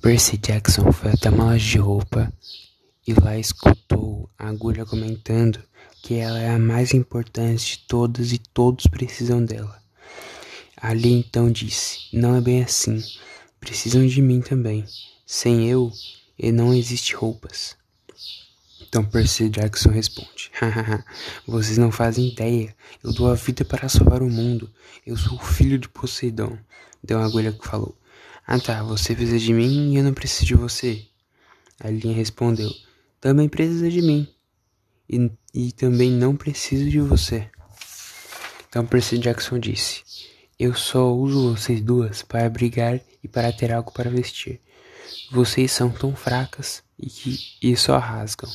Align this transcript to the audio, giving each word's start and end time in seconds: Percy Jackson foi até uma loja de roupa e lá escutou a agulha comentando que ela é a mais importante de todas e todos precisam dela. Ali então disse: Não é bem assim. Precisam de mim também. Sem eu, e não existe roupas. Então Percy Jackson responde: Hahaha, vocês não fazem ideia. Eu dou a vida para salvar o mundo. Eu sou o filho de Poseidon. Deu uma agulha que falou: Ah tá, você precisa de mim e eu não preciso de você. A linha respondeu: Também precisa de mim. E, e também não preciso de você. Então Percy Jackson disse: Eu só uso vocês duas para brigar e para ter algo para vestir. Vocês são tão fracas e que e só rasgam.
Percy 0.00 0.36
Jackson 0.36 0.92
foi 0.92 1.12
até 1.12 1.30
uma 1.30 1.44
loja 1.44 1.66
de 1.66 1.78
roupa 1.78 2.32
e 3.06 3.14
lá 3.14 3.38
escutou 3.38 4.30
a 4.38 4.48
agulha 4.48 4.84
comentando 4.84 5.62
que 6.02 6.14
ela 6.14 6.38
é 6.38 6.50
a 6.50 6.58
mais 6.58 6.92
importante 6.92 7.78
de 7.78 7.78
todas 7.88 8.32
e 8.32 8.38
todos 8.38 8.86
precisam 8.86 9.42
dela. 9.42 9.82
Ali 10.76 11.12
então 11.12 11.50
disse: 11.50 12.00
Não 12.12 12.36
é 12.36 12.40
bem 12.42 12.62
assim. 12.62 13.02
Precisam 13.58 14.06
de 14.06 14.20
mim 14.20 14.42
também. 14.42 14.84
Sem 15.26 15.66
eu, 15.66 15.90
e 16.38 16.52
não 16.52 16.74
existe 16.74 17.14
roupas. 17.14 17.74
Então 18.82 19.02
Percy 19.02 19.48
Jackson 19.48 19.88
responde: 19.88 20.50
Hahaha, 20.52 21.02
vocês 21.46 21.78
não 21.78 21.90
fazem 21.90 22.28
ideia. 22.28 22.76
Eu 23.02 23.12
dou 23.14 23.30
a 23.30 23.34
vida 23.34 23.64
para 23.64 23.88
salvar 23.88 24.22
o 24.22 24.28
mundo. 24.28 24.70
Eu 25.06 25.16
sou 25.16 25.38
o 25.38 25.42
filho 25.42 25.78
de 25.78 25.88
Poseidon. 25.88 26.58
Deu 27.02 27.16
uma 27.16 27.26
agulha 27.26 27.50
que 27.50 27.66
falou: 27.66 27.96
Ah 28.46 28.60
tá, 28.60 28.82
você 28.82 29.14
precisa 29.14 29.38
de 29.38 29.54
mim 29.54 29.92
e 29.92 29.96
eu 29.96 30.04
não 30.04 30.12
preciso 30.12 30.44
de 30.44 30.54
você. 30.54 31.06
A 31.80 31.88
linha 31.88 32.14
respondeu: 32.14 32.70
Também 33.20 33.48
precisa 33.48 33.90
de 33.90 34.02
mim. 34.02 34.28
E, 35.08 35.30
e 35.52 35.72
também 35.72 36.10
não 36.10 36.36
preciso 36.36 36.88
de 36.88 37.00
você. 37.00 37.48
Então 38.68 38.86
Percy 38.86 39.18
Jackson 39.18 39.58
disse: 39.58 40.02
Eu 40.58 40.74
só 40.74 41.10
uso 41.14 41.54
vocês 41.54 41.80
duas 41.80 42.22
para 42.22 42.50
brigar 42.50 43.00
e 43.22 43.28
para 43.28 43.52
ter 43.52 43.72
algo 43.72 43.92
para 43.92 44.10
vestir. 44.10 44.60
Vocês 45.30 45.72
são 45.72 45.90
tão 45.90 46.14
fracas 46.14 46.82
e 46.98 47.08
que 47.08 47.38
e 47.62 47.76
só 47.76 47.98
rasgam. 47.98 48.50